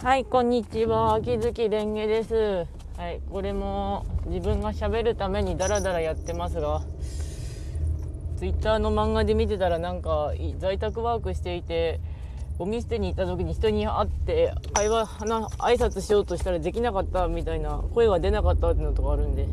[0.00, 1.14] はい、こんにちは。
[1.14, 2.68] 秋月蓮華です。
[2.96, 6.82] はい、これも自分が喋るためにダラダラやってますが、
[8.36, 11.98] ツイッターの漫画で見てたらなんか在宅ワークしていて、
[12.58, 19.48] ゴミ捨てに行った時に人に会って会話話挨拶しようとしたらできなかったみたいな声が出なかったっていうのとかあるんで、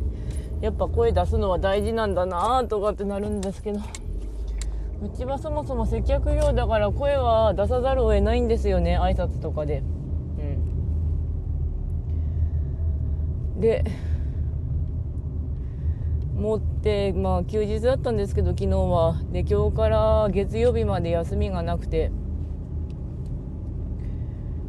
[0.61, 3.79] やっぱ声出すのは大事なんだなとかってなるんですけど。
[3.79, 9.81] うちはそもそも接客業だから声は出さざるを得ないんですよね挨拶とかで。
[10.37, 10.57] うん、
[13.59, 13.83] で
[16.35, 19.21] 持ってまあ休日だったんですけど昨日は。
[19.31, 22.11] で今日から月曜日まで休みがなくて。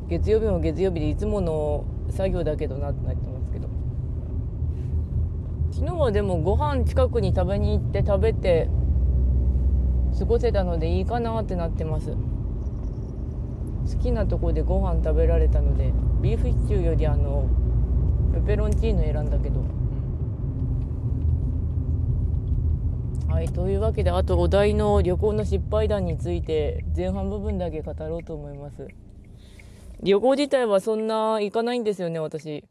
[0.09, 3.69] 月曜日も月曜日でいつもの作業だけどなってなってますけど。
[5.73, 8.69] 昨日はでもご飯近くに食べに行って食べて
[10.17, 12.13] 過ごせたのでいいかなってなってます。
[12.13, 17.47] 好きなとこでご飯食べられたのでビーフシチューよりあの
[18.37, 19.65] ペペロンチーノ選んだけど、
[23.33, 28.89] はいというわけであとお題の旅行の失敗談について前半部分だけ語ろうと思います。
[30.03, 32.65] 旅行自体はそんな行かないんですよね私。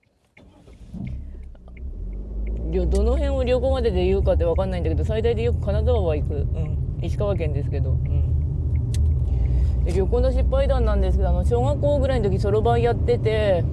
[2.86, 13.64] どの辺を旅行までで言うかって分かんないんだけど最大でよく金沢は行く、うん、石川県ですけど、うん、で旅行の失敗談なんですけどあの小学校ぐらいの時そろばんやってて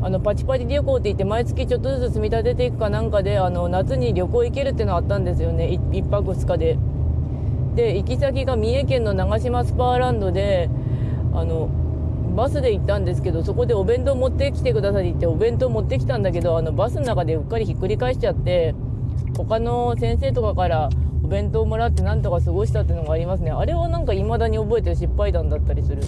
[0.00, 5.66] あのパチパチ旅行って言って毎月ちょっとずつ積み立てていくかなんかであの夏に旅行行けるっていうのあったんですよね。
[5.66, 6.78] 1泊2日で。
[7.74, 10.68] で行き先が三重県の長島スパーランドで
[11.32, 11.68] あの
[12.34, 18.74] バスで行ったんですけどそこでお弁当持ってきてくださいって言ってお弁当持ってきたんだけどあのバスの中でうっかりひっくり返しちゃって
[19.36, 20.90] 他の先生とかから
[21.22, 23.50] お弁当もらってなんとか過ごしたっていうのがありますね。
[23.50, 26.02] あれはなんか未だに覚えてる失敗談だったりする、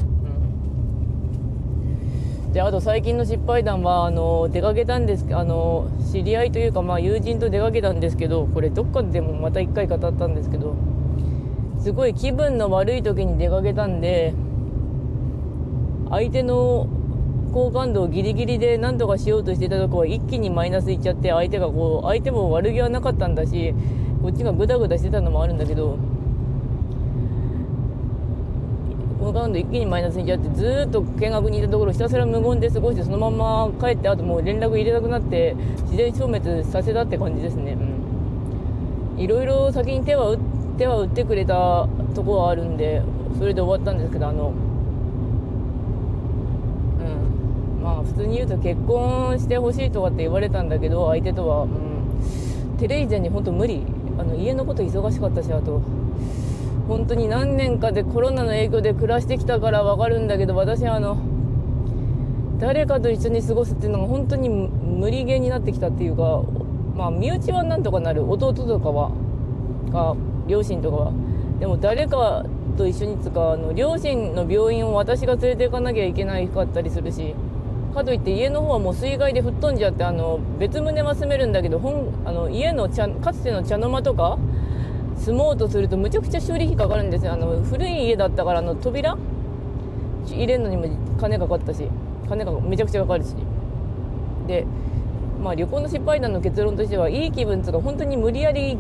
[2.52, 10.74] であと最近の失敗談はあの出かけたんですあの知り合いというかまあ友人と出かけたんですけどこれどっかでもまた一回語ったんですけど
[11.80, 14.34] すごい気分の悪い時に出かけたんで
[16.10, 16.88] 相手の
[17.52, 23.74] 好感度をギリギリで何とかしようとしてたとこは一気にマイナスいっちゃって相手がこう相手も悪気はなかったんだし
[24.22, 25.98] こっちがグダグダしてたのもあるんだけど
[29.30, 37.76] 好感度一気にマイナスにいっちゃってずっと見学にいたところひたすら無言で過ごしてそのまま帰ってあともう連絡入れなくなって自然消滅させたって感じですね。
[39.16, 40.38] うん、いろいろ先に手は打
[40.78, 43.02] 手は打ってくれたとこはあるんで
[43.38, 44.50] それで終わったんですけどあのう
[47.78, 47.82] ん。
[47.82, 53.84] まあ普通に言うと結婚してほしいとかって言われたんだけど相手とは、うん、テレ以前に本当無理
[54.18, 55.80] あの家のこと忙しかったしあと
[56.90, 61.18] 本当に何年かでコロナの影響で暮らしてきたから分かるんだけど私はあの
[62.58, 66.42] 誰かと一緒に過ごすっていうのが本当に無理ゲーになってきたっていうか
[66.96, 68.28] まあ身内はなんとかなる。
[68.28, 69.12] 弟とかは
[69.92, 70.16] か
[70.48, 71.12] 両親とかは。
[71.60, 72.44] でも誰か
[72.76, 77.36] と一緒につかあの両親の病院を私が連れて行かなきゃいけないかったりするし
[77.94, 84.38] かといって家の方はもう水害で吹っ飛んじゃってあの別棟は住めるんだけど本あの家の茶かつての茶の間とか
[85.20, 87.32] 住もうとするとむちゃくちゃ修理費かかるんですよ。
[87.32, 89.16] あの古い家だったからあの扉？
[90.26, 90.86] 入れるのにも
[91.20, 91.84] 金かかったし
[92.28, 93.34] 金がめちゃくちゃかかるし。
[94.46, 94.66] で
[95.42, 98.76] まあ旅行の失敗談の結論としてはいい気分とか本当に無理やり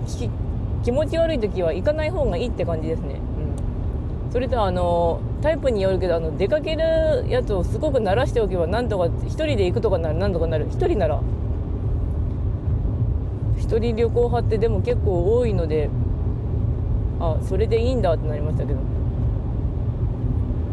[0.84, 3.20] 気持ち悪い時は行かない方がいいって感じですね、
[4.26, 10.68] うん、それとあのタイプによるけどあの出かけるやつをすごく慣らしておけばなんとか1人で行くとかならなんとかなる。
[10.68, 11.20] 1人なら。
[13.56, 15.88] 1人旅行派ってでも結構多いので
[17.20, 18.78] あそれでいいんだってなりましたけど、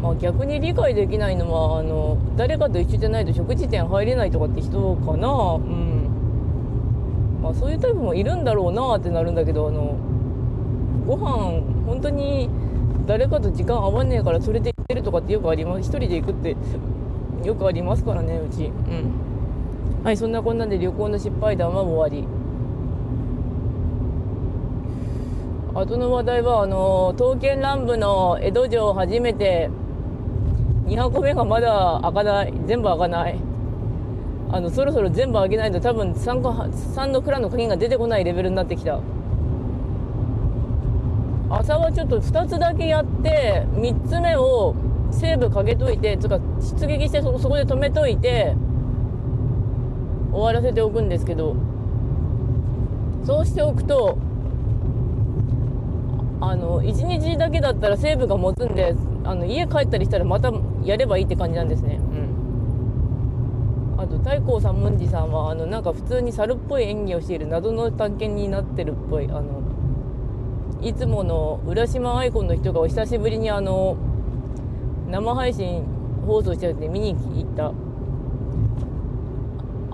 [0.02, 5.28] まあ、逆に理解できないのはあの誰かと一緒じゃないと食事店入れないとかって人かな。
[5.28, 6.08] うん。
[7.42, 9.96] まあそういうタイプもいるんだろうなってなるんだけどあの
[11.06, 12.48] ご飯本当に
[13.06, 15.80] 誰かと時間合わねえからそれで行ってるとかってよくあります。
[15.80, 16.56] 一人で行くって
[17.44, 18.66] よくありますからねうち。
[18.66, 19.28] うん。
[20.04, 22.26] はいそんなこんなんで旅行の失敗談は終わり。
[25.74, 29.70] あとの話題はあの刀剣乱舞の江戸城初めて
[30.86, 32.54] 2箱目がまだ開かない。
[32.66, 33.38] 全部開かない。
[34.50, 38.98] あのそろそろ全部開けないと多分 3, 個3の蔵の鍵が出てこないレベルになってきた。
[41.50, 44.74] 朝はちょっと2つだけやって3つ目を
[45.10, 48.54] セーブかけといてつか出撃してそこで止めといて
[50.32, 51.54] 終わらせておくんですけど。
[53.24, 54.16] そうしておくと
[56.40, 58.94] あの1日だけだったらセーブが持つんで
[59.24, 60.52] あの家帰ったりしたらまた
[60.84, 62.00] やればいいって感じなんですね。
[62.12, 62.28] うん
[63.98, 69.60] あと太閤三文字さんはあのなんか普通に猿っぽい演技をしている謎の探検になってるっぽいあの
[70.80, 73.96] いつもの浦島愛子の人がお久しぶりにあの
[75.10, 75.82] 生配信
[76.24, 77.72] 放送しちゃって見に行った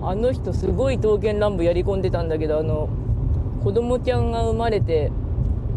[0.07, 2.89] あの人すごい刀剣乱舞やり込んでたんだけどあの
[3.63, 5.11] 子供ちゃんが生まれて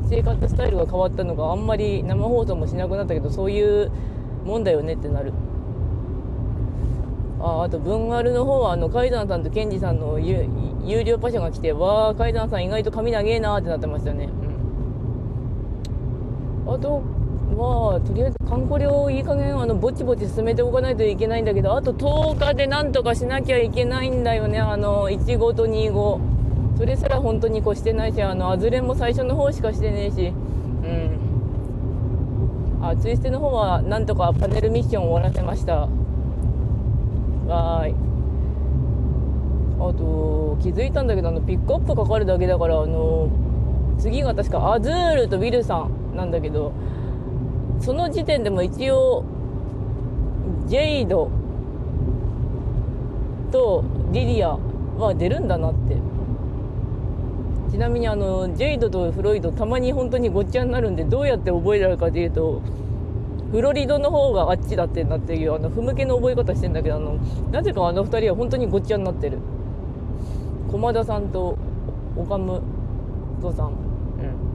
[0.08, 3.90] 生活スタイルが変わったのがあんまり生放送もしなくなったけどそういう
[4.44, 5.32] もんだよねってなる。
[7.40, 10.48] ああと文丸の方はあの階段さんとケンジさんの有
[11.04, 14.28] 料パシャが来てわあ階段さん意外と髪長えなーってなってましたね、
[16.66, 17.00] うん、あと
[17.56, 26.20] まあとりあえず観光料いい加減あのぼちぼち進めておかないといけないんだけどあと10日でなんとかしなきゃいけないんだよねあの1号と2号
[26.78, 30.28] それすら本当に越してないしあのズレも最初の方しかしてねえし。
[30.28, 31.18] うん。
[32.80, 35.88] あツイステの方はなんとかパネルミッション終わらせました。
[37.48, 37.94] わーい。
[39.80, 43.28] あと気づいたんだけどあのピックアップかかるだけだからあの
[43.98, 46.72] 次が確かアズールとウィルさんなんだけど
[47.80, 49.24] その時点でも一応
[50.66, 51.28] ジェイド
[53.50, 53.82] と
[54.12, 54.56] リリア
[54.96, 56.17] は出るんだなって。
[57.70, 62.62] ちなみにあのジェイドとフロイドたまに本当にごっちゃになるんでどうやって覚えられるかというと
[63.50, 67.14] フロリドの方があっちだってなっていうあの不向けの覚え方してんだけどあの
[67.50, 69.38] なぜかあの2人は本当にごっちゃになってる。
[70.70, 71.56] 駒田さんと
[72.14, 72.62] 岡本
[73.54, 73.68] さん。
[73.68, 74.48] うん。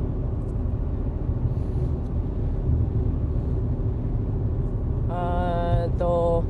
[5.10, 6.44] えっと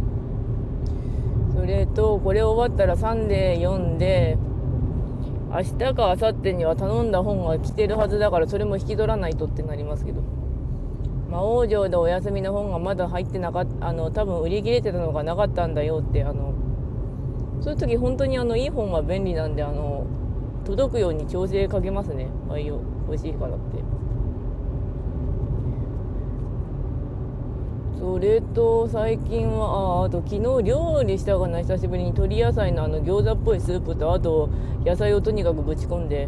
[1.56, 4.38] それとこれ終わったらサンデー読んで
[5.54, 10.22] 明日か明後日には頼んだ本が来てるはずだからそれも引き取らないとってなりますけど。
[11.34, 16.54] 魔王城でお休みの本がまだ入ってなかったあの多分売り切れてたのがなかったんだよってあの
[17.60, 20.06] そういう時本当にあのいい本は便利なんであの
[20.64, 23.82] 届くように調整かけますねあいよ欲しいからって
[28.00, 34.50] それと最近はああと昨日料理したかな久しぶりに鶏野菜のあの餃子っぽいスープとあと
[34.86, 36.28] 野菜をとにかくぶち込んで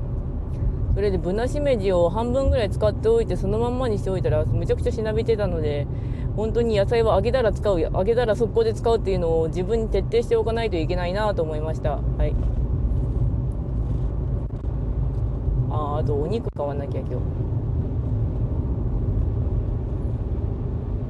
[0.93, 5.85] それでぶなしめじを半分ぐらい使っておいてそのまんまにしておいたらむちゃくちゃしなびてたので
[6.35, 11.97] 本当に野菜は揚げたら使う揚げたら速攻で使うっていうのを自分に徹底しておかないといけないなと思いました。
[11.97, 12.33] はい。
[15.69, 17.64] ああとお肉買わなきゃ今日。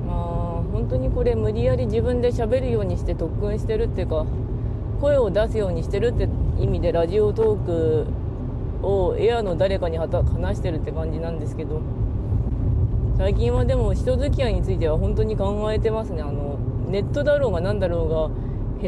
[0.05, 0.15] まあ
[0.71, 4.25] 本当にこれ無理やり自分で喋るようにして特訓してるっていうか
[5.01, 6.27] 声を出すようにしてるって
[6.59, 8.07] 意味でラジオトーク
[8.81, 11.81] をエアの誰かに話してるって感じなんですけど
[13.17, 16.21] 最近はでも人付き合いについては本当に考えてますね。
[16.21, 16.57] あの
[16.89, 18.29] ネットだろうが何だろうが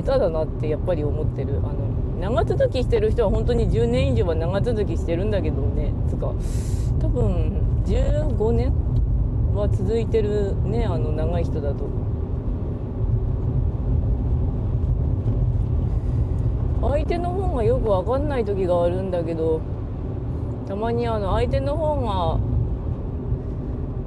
[0.01, 1.59] 下手だなってやっぱり思ってる。
[1.63, 1.87] あの
[2.19, 5.93] 長続きしてる人は本当に10年以上は長続きしてるんだけどね。
[6.09, 6.33] つか
[6.99, 8.73] 多分15年
[9.57, 11.89] は続いてるねあの長い人だと。
[16.79, 19.61] 相手の方がよく分かんない時があるんだけど
[20.67, 22.39] たまにあの相手の方が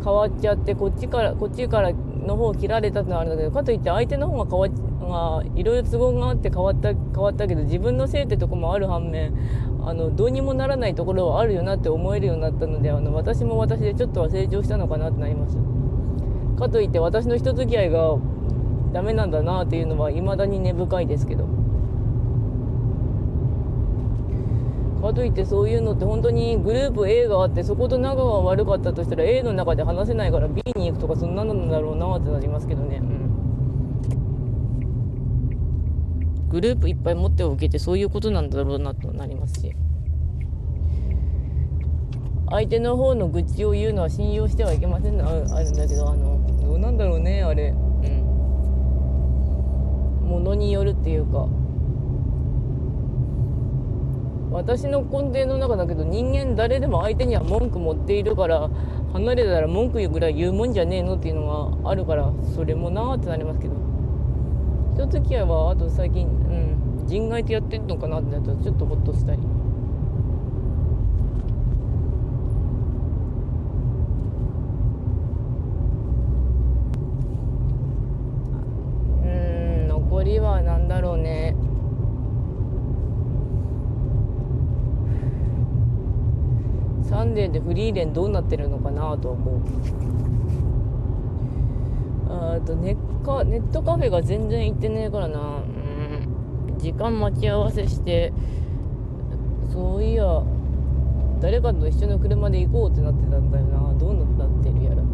[0.05, 9.33] 変わっちゃってこっちからこっちからの方を切られたってのはあるんだけどかといって相手の方が変わっがいろいろ都合があって変わった変わったけど自分のせいってとこもある反面
[9.85, 15.57] あのどうにもならないところはあるよなって思えるようになったのであの私も私でちょっとは成長したのかなってなります。
[16.59, 18.17] かといって私の人付き合いが
[18.93, 21.61] ダメなんだなっていうのは未だに根深いですけど。
[25.01, 33.30] かといってそういうのって本当にグループ A があってそこと仲が悪かったとしたら A の中で話せないから B に行くとかそんなのだろうなってなりますけどね、うん、
[36.51, 39.73] グループいっぱい持っておけてそういうことなんだろうなとなりますし。
[42.51, 47.69] 相手の方の愚痴を言うのは信用してはいけませんあるんだけどあのどうなんだろうねあれ。
[47.69, 47.77] うん。
[50.29, 51.47] ものによるっていうか。
[54.51, 58.69] 私の根底の中だけど人間誰でも相手には文句持っているから
[59.13, 63.90] 離れたら文句言うぐらい言うもんじゃねえのっていうのがあるからそれもなーってなりますけど。
[65.01, 69.39] 人付き合いはあと最近うん人外とやってんのかなってなるとちょっとホッとしたり。
[79.25, 81.57] うん残りは何だろうね
[87.09, 90.60] サンデーでフリーレンどうなってるのかなとは思う
[92.31, 95.39] あとネッカネットカフェが全然行ってねえからな。
[95.39, 95.67] うん。
[96.79, 98.33] 時間待ち合わせして
[99.71, 100.43] そういや
[101.41, 103.93] 誰かと一緒の車で行こうってなってたんだよな。
[103.99, 105.03] どうなってるやら「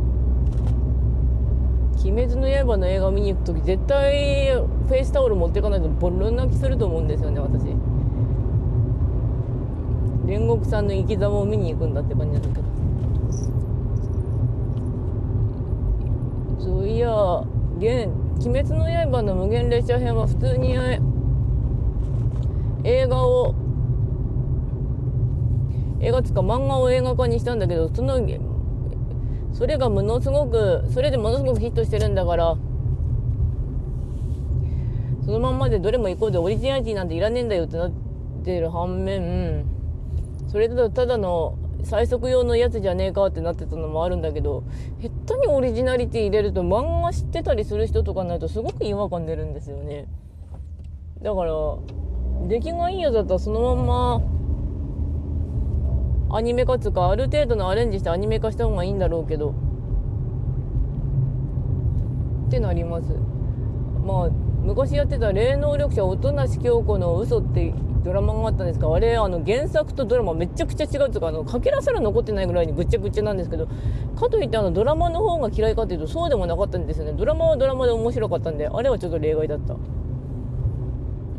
[1.98, 7.74] 鬼滅の刃」の映画見に行く時絶対フェイスタオル持ってかないとボロ泣きすると思うんですよね私。
[10.26, 12.65] 煉獄さんの生き様を見に行くんだって感じなんだけど。
[16.66, 17.14] そういや
[17.78, 17.86] 「鬼
[18.38, 20.74] 滅の刃」の無限列車編は普通に
[22.82, 23.54] 映画を
[26.00, 28.20] 映画つか漫画を映画化にしたんだけどその
[29.52, 32.56] それがものすごくそれでものすごくヒットしてるんだから
[35.24, 37.92] そのまんまでどれも行こうでオリジナリティなんていらねえんだよってなっ
[38.44, 39.64] てる反面
[40.48, 44.64] それだとただの最速用のやつじゃねえかってなってたのもあるんだけど
[45.00, 50.08] 下手にオリジナリティ入れると漫画知ってたりする人とかになるとすごく違和感出るんですよね。
[51.22, 51.52] だから
[52.48, 54.20] 出来がいいやつだったらそのまんま
[56.36, 59.54] アニメ化つかある程度のアレンジしてアニメ化した方がいいんだろうけど
[62.48, 63.06] ってなります。
[64.04, 64.30] まあ
[64.64, 67.72] 昔やってた霊能力者音無京子の嘘って
[68.06, 68.94] ドラマがあったんですか？
[68.94, 73.66] あれあの原作とドラマめちゃくちゃ違うというかあのかけらすら残ってないぐらいにぐっちゃぐちゃなんですけど
[74.14, 77.14] かといってあのドラマの方が嫌いかというとそうでもなかったんですよね。
[77.14, 79.74] ドラマはドラマで面白かったんであれはちょっと例外だった。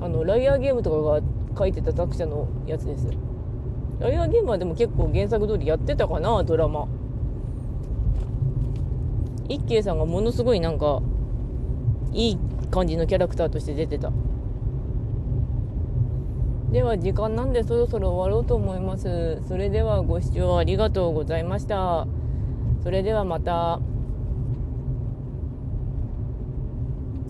[0.01, 1.21] あのライアーゲームとかが
[1.57, 3.07] 書いてた作者のやつです。
[3.99, 6.89] ライアーゲームはでも結構原作通りやってたかなドラマ。
[9.47, 11.01] 一慶さんがものすごいなんか
[12.11, 12.37] いい
[12.69, 14.11] 感じのキャラクターとして出てた。
[16.71, 22.07] では時間なんでそろそろ終わろうと思いますそれではご視聴ありがとうございました
[22.83, 23.79] それではまた。